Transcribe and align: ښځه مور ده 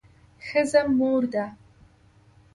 ښځه 0.45 0.81
مور 0.97 1.21
ده 1.33 1.45